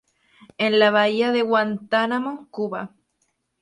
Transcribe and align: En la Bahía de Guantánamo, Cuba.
En 0.57 0.79
la 0.79 0.89
Bahía 0.89 1.31
de 1.31 1.43
Guantánamo, 1.43 2.47
Cuba. 2.49 2.91